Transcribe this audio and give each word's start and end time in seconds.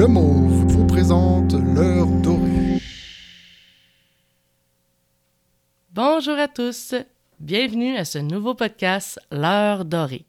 Le 0.00 0.06
Mauve 0.06 0.64
vous 0.64 0.86
présente 0.86 1.52
l'heure 1.52 2.06
dorée. 2.06 2.80
Bonjour 5.90 6.38
à 6.38 6.48
tous, 6.48 6.94
bienvenue 7.38 7.98
à 7.98 8.06
ce 8.06 8.16
nouveau 8.16 8.54
podcast 8.54 9.20
L'heure 9.30 9.84
dorée, 9.84 10.24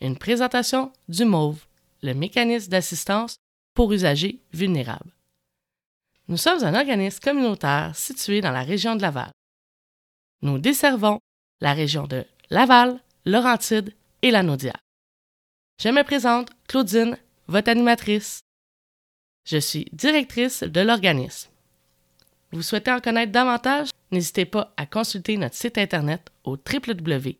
une 0.00 0.18
présentation 0.18 0.92
du 1.08 1.24
Mauve, 1.24 1.64
le 2.02 2.12
mécanisme 2.12 2.72
d'assistance 2.72 3.36
pour 3.72 3.92
usagers 3.92 4.40
vulnérables. 4.52 5.14
Nous 6.26 6.36
sommes 6.36 6.64
un 6.64 6.74
organisme 6.74 7.20
communautaire 7.20 7.94
situé 7.94 8.40
dans 8.40 8.50
la 8.50 8.64
région 8.64 8.96
de 8.96 9.02
Laval. 9.02 9.30
Nous 10.42 10.58
desservons 10.58 11.20
la 11.60 11.72
région 11.72 12.08
de 12.08 12.24
Laval, 12.50 12.98
Laurentide 13.26 13.94
et 14.22 14.32
la 14.32 14.42
Naudière. 14.42 14.80
Je 15.80 15.90
me 15.90 16.02
présente 16.02 16.50
Claudine, 16.66 17.16
votre 17.46 17.70
animatrice. 17.70 18.40
Je 19.44 19.58
suis 19.58 19.86
directrice 19.92 20.62
de 20.62 20.80
l'organisme. 20.80 21.50
Vous 22.52 22.62
souhaitez 22.62 22.90
en 22.90 23.00
connaître 23.00 23.32
davantage? 23.32 23.90
N'hésitez 24.10 24.46
pas 24.46 24.72
à 24.76 24.86
consulter 24.86 25.36
notre 25.36 25.56
site 25.56 25.76
internet 25.76 26.30
au 26.44 26.52
www.mauve.ca. 26.52 27.36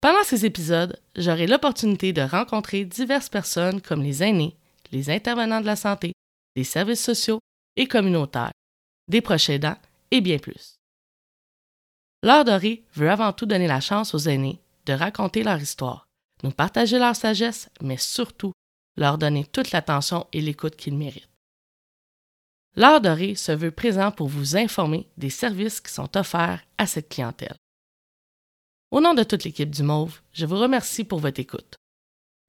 Pendant 0.00 0.24
ces 0.24 0.44
épisodes, 0.44 1.00
j'aurai 1.16 1.46
l'opportunité 1.46 2.12
de 2.12 2.22
rencontrer 2.22 2.84
diverses 2.84 3.28
personnes 3.28 3.80
comme 3.80 4.02
les 4.02 4.22
aînés, 4.22 4.56
les 4.90 5.10
intervenants 5.10 5.60
de 5.60 5.66
la 5.66 5.76
santé, 5.76 6.12
des 6.56 6.64
services 6.64 7.02
sociaux 7.02 7.38
et 7.76 7.86
communautaires, 7.86 8.52
des 9.08 9.20
proches 9.20 9.48
aidants 9.48 9.78
et 10.10 10.20
bien 10.20 10.38
plus. 10.38 10.76
L'heure 12.22 12.44
dorée 12.44 12.84
veut 12.94 13.10
avant 13.10 13.32
tout 13.32 13.46
donner 13.46 13.66
la 13.66 13.80
chance 13.80 14.14
aux 14.14 14.28
aînés 14.28 14.60
de 14.86 14.92
raconter 14.92 15.42
leur 15.42 15.60
histoire, 15.60 16.06
nous 16.42 16.50
partager 16.50 16.98
leur 16.98 17.16
sagesse, 17.16 17.68
mais 17.80 17.96
surtout 17.96 18.52
leur 18.96 19.18
donner 19.18 19.44
toute 19.44 19.70
l'attention 19.70 20.26
et 20.32 20.40
l'écoute 20.40 20.76
qu'ils 20.76 20.96
méritent. 20.96 21.28
L'heure 22.76 23.00
dorée 23.00 23.34
se 23.34 23.52
veut 23.52 23.70
présent 23.70 24.10
pour 24.10 24.28
vous 24.28 24.56
informer 24.56 25.06
des 25.16 25.30
services 25.30 25.80
qui 25.80 25.92
sont 25.92 26.16
offerts 26.16 26.60
à 26.78 26.86
cette 26.86 27.08
clientèle. 27.08 27.56
Au 28.90 29.00
nom 29.00 29.14
de 29.14 29.22
toute 29.22 29.44
l'équipe 29.44 29.70
du 29.70 29.82
Mauve, 29.82 30.20
je 30.32 30.46
vous 30.46 30.58
remercie 30.58 31.04
pour 31.04 31.18
votre 31.18 31.40
écoute. 31.40 31.76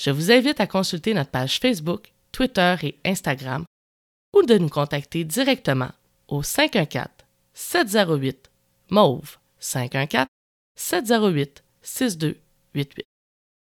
Je 0.00 0.10
vous 0.10 0.32
invite 0.32 0.60
à 0.60 0.66
consulter 0.66 1.14
notre 1.14 1.30
page 1.30 1.58
Facebook, 1.58 2.12
Twitter 2.32 2.76
et 2.82 2.98
Instagram 3.04 3.64
ou 4.34 4.42
de 4.42 4.58
nous 4.58 4.68
contacter 4.68 5.24
directement 5.24 5.90
au 6.28 6.42
514 6.42 7.06
708 7.54 8.42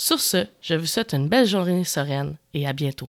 Sur 0.00 0.18
ce, 0.18 0.46
je 0.62 0.76
vous 0.76 0.86
souhaite 0.86 1.12
une 1.12 1.28
belle 1.28 1.44
journée 1.44 1.84
sereine 1.84 2.38
et 2.54 2.66
à 2.66 2.72
bientôt. 2.72 3.04